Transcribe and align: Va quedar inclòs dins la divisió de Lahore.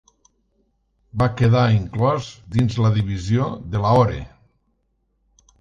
Va 1.23 1.27
quedar 1.41 1.65
inclòs 1.75 2.31
dins 2.57 2.79
la 2.87 2.93
divisió 2.97 3.53
de 3.75 3.83
Lahore. 3.87 4.21